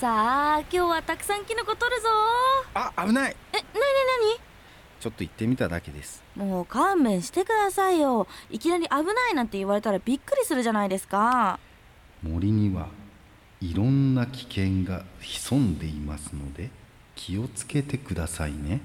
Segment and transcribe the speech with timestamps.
[0.00, 2.08] さあ今日はたくさんキノコ取るぞ。
[2.72, 3.36] あ危ない。
[3.52, 3.64] えなに
[4.98, 6.22] ちょっと行ってみただけです。
[6.34, 8.26] なにもう勘弁してくださいよ。
[8.48, 11.60] いきなり危ないなんて言われたらびっくりするじゃないですか。
[12.22, 12.88] 森には
[13.60, 16.70] いろんな危険が潜んでいますので
[17.14, 18.80] 気をつけてくださいね。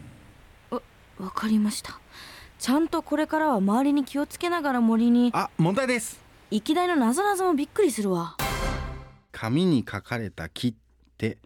[0.70, 0.82] わ
[1.18, 1.98] わかりました。
[2.60, 5.32] ちゃんとこれからは周りに気をつけながら森に。
[5.34, 6.20] あ問題です。
[6.52, 8.36] いきなりの謎々もびっくりするわ。
[9.32, 10.74] 紙に書かれた木っ
[11.18, 11.38] て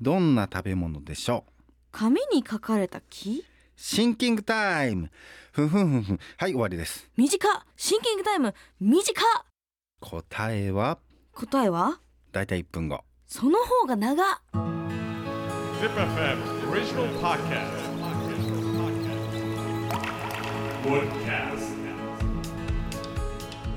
[0.00, 1.52] どんな食べ物でしょう？
[1.92, 3.44] 紙に書かれた木？
[3.76, 5.10] シンキングタイム。
[5.52, 6.20] ふんふんふんふん。
[6.36, 7.10] はい終わりです。
[7.16, 7.62] 短っ。
[7.76, 8.54] シンキングタイム。
[8.80, 9.44] 短っ。
[10.00, 10.98] 答えは？
[11.32, 12.00] 答えは？
[12.32, 13.04] だいたい1分後。
[13.26, 14.26] その方が長っ。
[15.80, 16.38] Zip FM
[16.70, 17.84] original podcast.
[20.84, 21.76] Woodcast.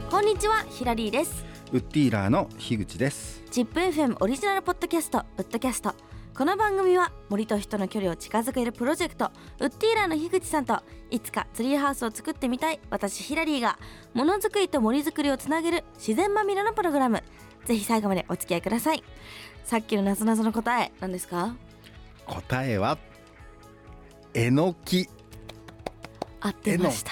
[0.10, 3.44] こんにちはヒラリーですウッディーラーの樋口です。
[3.52, 5.94] チップ FM オリジナルポッドキャストウッドキャスト。
[6.36, 13.78] この番組は森と人の距離を近づけるプロジェクトウッディーラーの樋口さんといつかツリーハウスを作ってみたい私ヒラリーが
[14.14, 17.22] ものづくりと森づくりをつなげる自然まみれのプログラム。
[17.66, 19.04] ぜひ最後までお付き合いください。
[19.64, 21.56] さっきのなぞなぞの答え何ですか？
[22.26, 22.98] 答えは
[24.34, 25.08] えのき。
[26.42, 27.12] 合ってました。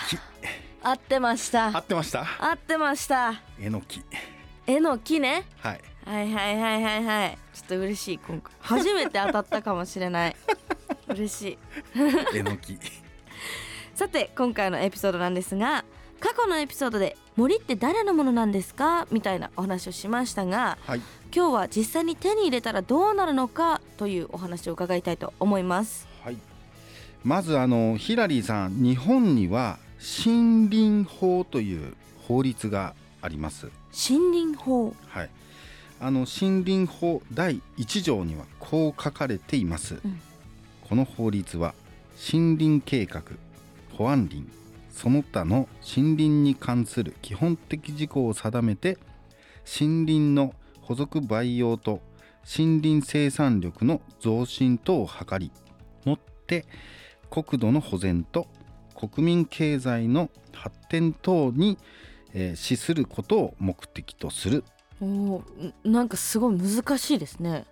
[0.82, 1.68] 合ってました。
[1.76, 2.26] 合ってました。
[2.40, 3.34] 合ってました。
[3.60, 4.02] えのき
[4.68, 5.46] えの木ね。
[5.60, 5.82] はい。
[6.06, 7.38] はいはいはいはいはい。
[7.54, 8.54] ちょっと嬉しい今回。
[8.60, 10.36] 初めて当たったかもしれない。
[11.10, 11.58] 嬉しい。
[12.36, 12.78] えのき
[13.96, 15.84] さて今回のエピソードなんですが
[16.20, 19.08] 過去のエピソードで森って誰のものなんですか？
[19.12, 21.02] みたいなお話をしましたがはい。
[21.36, 23.82] 今日は実際に手に入れたらどうなるのか？
[23.98, 26.08] というお話を伺いたいと思います。
[26.24, 26.38] はい。
[27.24, 29.80] まずあのヒラリーさん日本には
[30.26, 31.96] 森林法という
[32.28, 32.94] 法律が
[33.28, 33.70] あります。
[33.92, 34.96] 森林法。
[35.08, 35.30] はい。
[36.00, 40.00] あの森林法第1条にはこう書かれています、ん。
[40.88, 41.74] この法律は
[42.32, 43.24] 森林計画
[43.98, 44.46] 保安林
[44.92, 48.98] その他の森林に関する基本的事項を定めて
[49.80, 52.00] 森林の補足培養と
[52.46, 55.52] 森林生産力の増進等を図り
[56.06, 56.66] もって
[57.30, 58.48] 国土の保全と
[58.98, 61.78] 国民経済の発展等に、
[62.34, 64.64] えー資することを目的とする。
[65.02, 65.44] お
[65.84, 67.66] なんかすごい難しいですね。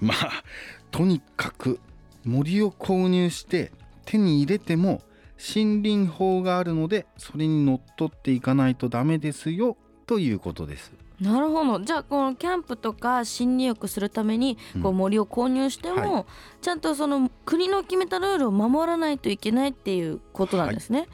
[0.00, 0.42] まあ
[0.90, 1.78] とにかく
[2.24, 3.72] 森を購入して
[4.04, 5.02] 手に入れても
[5.38, 10.92] 森林法があるのでそれにのっとっていかないとダメですよということです。
[11.20, 11.80] なるほど。
[11.82, 16.26] じゃあこのキャンプとか森林浴するためにこううん森を購入しても、は
[16.60, 19.18] ちゃんとその国の決めたルールを守らない。
[19.18, 21.08] といけないっていうことなんですね、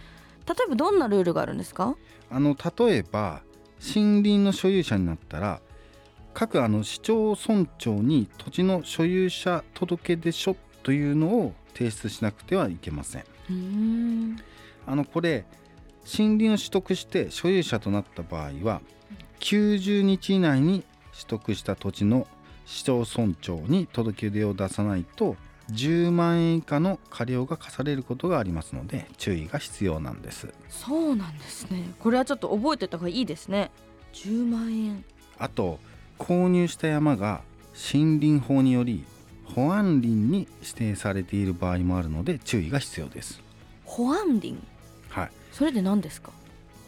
[0.48, 1.96] 例えばどんなルールがあるんですか
[2.32, 3.42] あの例えば
[3.78, 5.60] 森林の所有者になったら
[6.32, 13.24] 各あの市町村長に土地の所有者届出書というのを提出しなくてはいけません。
[14.86, 15.44] あのこれ
[16.04, 18.80] 森林を取得して所有者となった場合は
[19.40, 22.26] 90日以内に取得した土地の
[22.64, 25.36] 市町村長に届け出を出さないと
[25.70, 30.52] 10万円以下の過料が課されることがありますので注意が必要なんです。
[30.68, 31.92] そうなんですね。
[32.00, 33.70] これはちょっと覚えてた方がいいですね。
[34.14, 35.04] 10万円
[35.38, 35.78] あと
[36.18, 37.40] 購入した山が
[37.92, 39.04] 森林法により
[39.44, 43.40] 保安林に指定されている場合もあるので注意が必要です。
[43.84, 44.56] 保安林？
[45.08, 45.30] はい。
[45.52, 46.30] それで何ですか？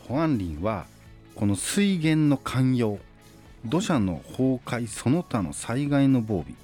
[0.08, 0.86] 保安林は
[1.34, 2.98] この水源の寛容
[3.64, 6.54] 土砂の崩壊その他の災害の防備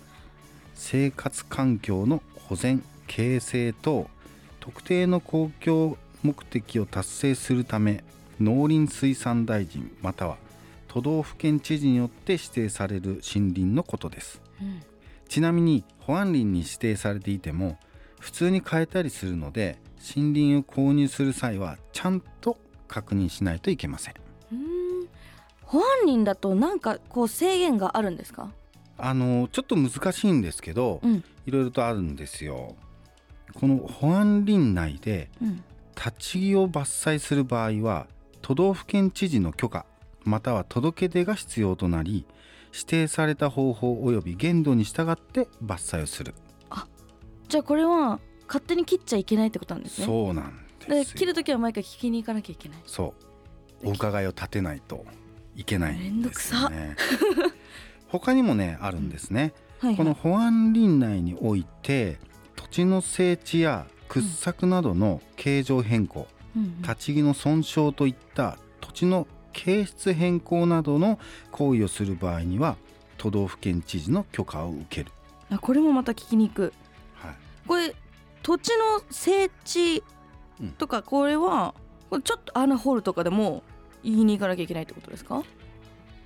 [0.83, 4.09] 生活環境の保全形成等
[4.61, 8.03] 特定の公共目的を達成するため
[8.41, 10.39] 農林水産大臣または
[10.89, 14.83] 都道府県知事によって指定される森林のことです、うん
[15.29, 17.79] ちなみに保安林に指定されていても
[18.19, 19.79] 普通に変えたりするので
[20.17, 22.57] 森林を購入する際はちゃんと
[22.89, 24.15] 確認しないといけません。
[24.15, 24.17] ん。
[25.63, 28.51] 保安林だとなんかこう制限があるんですか？
[29.03, 31.25] あのちょっと難しいんですけど、うん。
[31.47, 32.77] いろいろとあるんですよ。
[33.55, 35.65] この保安林内でうん。
[35.97, 38.07] 立ち木を伐採する場合は
[38.41, 39.85] 都道府県知事の許可
[40.25, 42.25] または届け出が必要となり
[42.73, 46.35] 指定された方法及び限度に従って伐採をする、
[47.51, 50.07] じゃあこれは勝手に切っちゃいけないってことなんですね。
[50.07, 51.19] そうなんでですよ。
[51.19, 52.79] 切るときは毎回聞きに行かなきゃいけない。
[52.87, 53.15] そ
[53.83, 53.89] う。
[53.89, 55.05] お伺いを立てないと
[55.57, 56.97] いけないんですよめね
[58.11, 62.19] 他にもねあるんですね、はいこの保安林内において
[62.55, 66.83] 土地の整地や掘削などの形状変更、うんうん。
[66.83, 71.19] 立ち木の損傷といった土地の形質変更などの
[71.51, 72.77] 行為をする場合には
[73.17, 75.13] 都道府県知事の許可を受ける。
[75.51, 76.75] あこれもまた聞きにく。
[77.23, 77.37] いはい、
[77.67, 77.95] これ
[78.43, 80.03] 土地の整地
[80.77, 81.75] とかこれは
[82.23, 83.63] ちょっと穴掘るとかでも
[84.03, 85.43] 言いに行かなきゃいけないってことですか、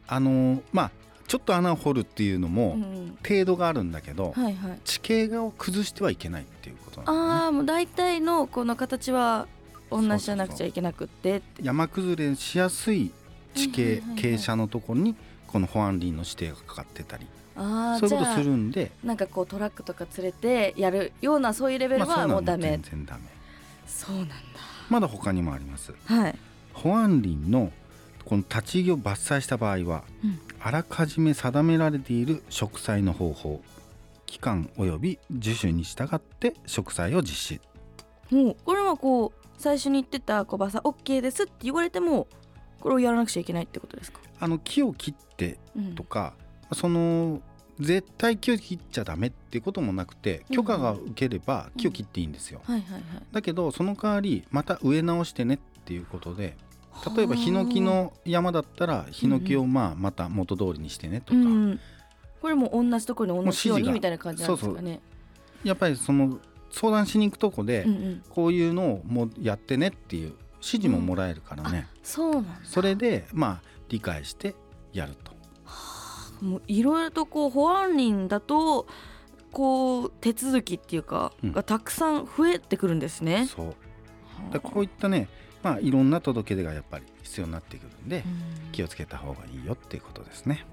[0.09, 0.91] あのーまあ
[1.27, 4.79] ちょっと穴を掘るっていうのうもん、程度があるんだけど、はいはい。
[4.85, 7.33] 地形を崩してはいけないっていうことなんね。
[7.43, 9.47] ああもう大体のこの形は
[9.91, 13.11] 同じじゃなくちゃいけなくって山崩れしやすい
[13.55, 15.15] 地形、傾斜のところに
[15.47, 17.27] この保安林の指定がかかってたり。
[17.57, 18.91] あそういうことするんで。
[19.05, 23.21] なんかこうトラックとか連れてやるようなそういうレベルははもうダメ、全然ダメ。
[23.87, 24.35] そうなんだ。
[24.91, 25.95] まだ他にもあります。
[26.05, 26.39] はい、
[26.73, 27.73] 保安林の
[28.25, 33.61] この立ち木を伐採した場合はうんあらかじめ定められている植栽の方法
[34.25, 37.61] 期間及び樹種に従って植栽を実施。
[38.31, 42.29] もうこれはこう最初に言ってた小バサ OK ですって言われても
[42.81, 45.95] これをやらなくちゃいけないってことですか、あの木を切ってうん。
[45.95, 46.33] とか
[46.73, 47.43] その
[47.79, 52.63] 絶対木を切っちゃダメっていうこともなくて許可が受ければ木を切っていいんですよ、
[53.33, 56.57] だけどその代わりまた植え直してねっていうことで
[57.17, 61.81] 例えばヒノキの山だったらヒノキをまあまた元通りにしてねとか、うん、
[62.41, 65.01] これも同じところに同じようにみたいな感じなんですかね。
[65.65, 66.39] やっぱりその
[66.71, 68.23] 相談しに行くとこで、うんうん。
[68.29, 72.51] こういうのをもうやってねっていう指示ももらえるからね、そうなんだ。
[72.65, 74.55] それでまあ理解して
[74.93, 75.33] やると。
[76.45, 78.87] もういろいろとこう保安林だと
[79.53, 81.53] こう手続きっていうか、うん。
[81.53, 83.47] がたくさん増えてくるんですね。
[83.47, 83.67] そう。
[84.53, 85.29] だからこういったね
[85.65, 88.71] まあいろんな届け出がやっぱり必要になってくるんで、うん。
[88.71, 90.65] 気をつけた方がいいよっていうことですね。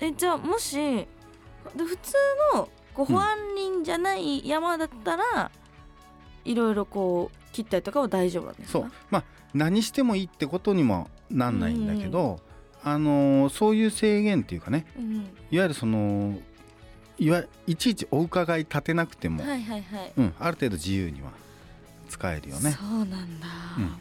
[0.00, 1.06] えじゃあもしで
[1.76, 2.14] 普通
[2.54, 5.50] のこううん保安林じゃない山だったら、
[6.44, 8.78] いろいろこう切ったりとかは大丈夫なんですか？
[8.80, 8.90] そう。
[9.10, 12.40] まあ何してもいいってことにもなんないんだけど、
[12.82, 15.14] あのーそういう制限っていうかねうん。
[15.50, 16.38] いわゆるその
[17.18, 21.30] いわいちいちお伺い立てなくても、はいはいはい、うん、ある程度自由には
[22.08, 22.72] 使えるよね。
[22.72, 23.46] そうなんだ、
[23.78, 23.92] うん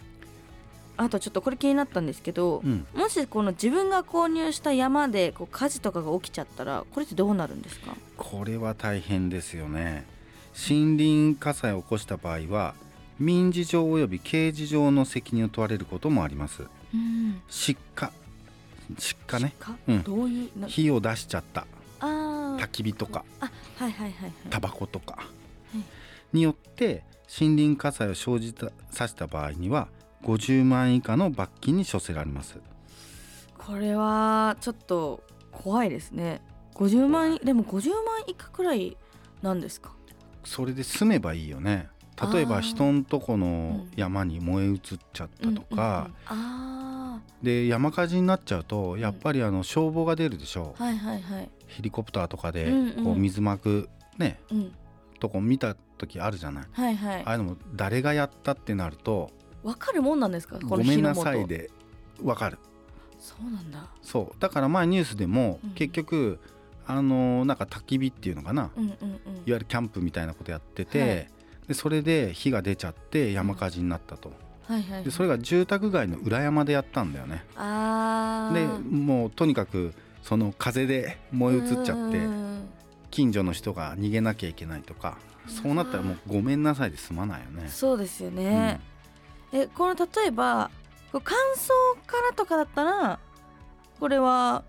[0.96, 7.96] あとちょっとこれ気になったんですけど、うん、もしこの自分が購入した山でこう火事とかが起きちゃったらこれってどうなるんですか？
[8.16, 10.06] これは大変ですよね。
[10.56, 12.76] 森林火災を起こした場合は
[13.20, 16.64] 民事上及び刑事上の責任を問われることもあります。
[16.94, 17.42] うん。
[17.50, 18.12] 失火。
[19.00, 19.56] 失火ね。
[19.60, 20.04] かうん。
[20.04, 20.60] どういう？
[20.60, 21.66] な火を出しちゃった。
[22.00, 23.26] 焚き火とか。
[24.52, 25.18] タバコとか。
[25.74, 25.78] い。
[26.36, 27.04] によって
[27.40, 29.88] 森林火災を生じたさせた場合には
[30.24, 32.58] 50万円以下の罰金に処せられます。
[33.58, 36.42] これはちょっと怖いですね。
[36.76, 38.98] 50万でも50万以下くらい
[39.42, 39.92] なんですか？
[40.44, 41.88] それで済めばいいよね。
[42.34, 44.80] 例えば人んとこの山に燃え移っ
[45.14, 46.48] ちゃったとか、うんうんうん。
[47.16, 51.50] あで山火事になっちゃうとやっぱりあの消防が出るでしょう、あはいはいはい。
[51.68, 53.04] ヘリコプターとかでうんうん。
[53.06, 54.74] こう水まくねうん。
[55.20, 56.66] とこ見た時あるじゃない。
[56.72, 57.22] はいはい。
[57.26, 59.32] ああいうのも誰がやったってなると
[59.64, 60.60] わかるもんなんですか？
[60.60, 61.72] こごめんなさいで
[62.22, 62.58] わかる。
[63.20, 63.88] そうなんだ。
[64.02, 64.42] そう。
[64.42, 65.70] だから前ニュースでもうん。
[65.72, 66.40] 結局、
[66.86, 68.92] あのーなんか焚き火っていうのかな、うんうんうん。
[68.92, 69.14] いわ
[69.46, 71.30] ゆるキャンプみたいなことやってて、はい。
[71.70, 74.34] でそれで火が出ちゃって山火事になったと、
[74.68, 75.04] はいはいはい。
[75.06, 77.46] でそれが住宅街の裏山でやったんだよね。
[77.56, 78.84] あー。
[78.84, 82.70] でもうとにかくその風で燃え移っちゃってうん
[83.12, 85.18] 近所の人が逃げなきゃいけないとか
[85.48, 87.70] そうなったらもうごめんなさいで済まないよね。
[87.70, 88.82] そうですよね、
[89.54, 90.70] えこの例えば
[91.12, 91.70] こう乾燥
[92.06, 93.20] からとかだったら
[94.00, 94.64] これは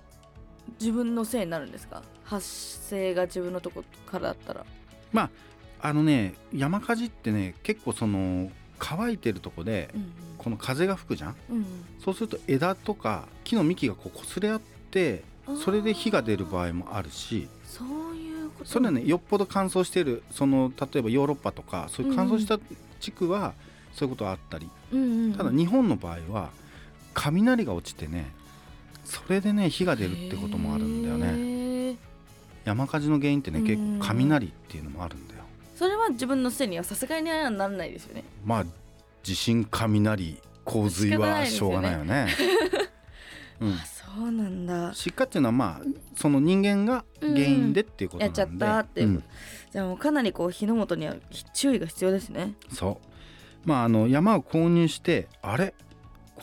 [0.79, 2.03] 自分のせいになるんですか？
[2.25, 4.65] 発生が自分のとこからだったら。
[5.81, 11.37] あのね山火事ってね結構その乾いてるとこでうんこの風が吹くじゃん？
[11.51, 11.67] うん
[12.03, 14.61] そうすると枝とか木の幹がこう擦れ合っ
[14.91, 18.71] てうんそれで火が出る場合もあるしそういうこと。
[18.71, 22.59] それはねよっぽど乾燥してるその例えばヨーロッパとかそういう乾燥した
[23.01, 23.53] 地区は
[23.95, 25.25] そういうことはあったり、うんうん。
[25.27, 26.51] うんただ日本の場合は
[27.15, 28.33] 雷が落ちてね
[29.05, 31.93] それでね火が出るってこともあるんだよね。
[31.93, 31.97] ね
[32.65, 35.45] 山火事の原因ってねうん結構雷っていうのもあるんだよ。
[35.77, 38.25] それは自分のせいにはさすがにはならないですよね。
[38.45, 38.65] まあ
[39.23, 42.29] 地震雷洪水はしょうがないよね。
[43.61, 43.73] うん。
[43.73, 44.95] あそうなんだ。
[44.95, 45.87] 失火っていうのはまあ
[46.17, 49.25] その人間が原因でっていうことなんで、やっちゃったっていううん。
[49.73, 51.17] じゃあもうかなりこう火の元には
[51.53, 52.55] 注意が必要ですね。
[52.73, 53.14] そう
[53.65, 55.75] まああの山を購入してあれ？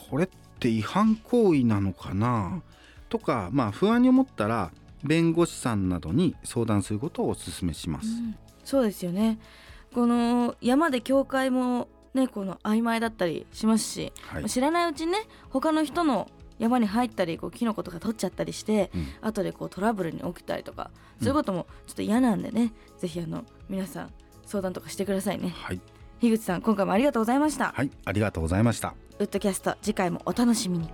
[0.10, 2.62] これって違反行為なのかな？
[3.10, 4.72] とかまあ不安に思ったら
[5.04, 8.36] 弁護士さんなどに相談することをお勧めします、うん。
[8.64, 9.40] そうですよね。
[9.94, 15.18] この山で境界もねこの曖昧だったりしますし、はい、知らないうちにね
[15.50, 19.08] 他の人の山に入ったりこうキノコとか取っちゃったりして、うん。
[19.22, 24.14] 後でこうトラブルに起きたりとかそういうこともちょっと嫌なんでね、ぜひあの皆さん
[24.46, 25.50] 相談とかしてくださいね。
[25.50, 25.82] はい
[26.22, 28.94] 樋口さん今回もありがとうございました、はいありがとうございました。
[29.18, 30.88] ウッドキャスト次回もお楽しみに。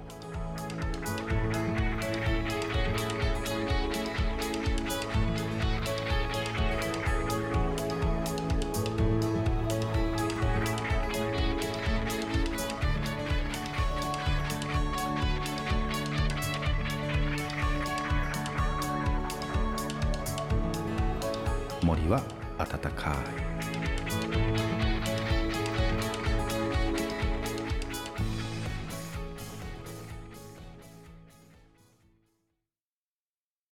[21.84, 22.22] 森は
[22.58, 23.14] 暖か
[24.07, 24.07] い